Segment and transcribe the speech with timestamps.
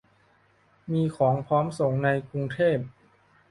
[0.91, 2.77] มีของพร้อมส่งในกรุงเทพ